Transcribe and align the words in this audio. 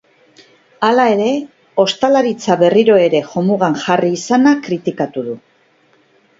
Hala 0.87 1.03
ere, 1.15 1.27
ostalaritza 1.83 2.57
berriro 2.63 2.97
ere 3.03 3.23
jomugan 3.35 3.79
jarri 3.85 4.13
izana 4.21 4.57
kritikatu 4.69 5.29
du. 5.31 5.41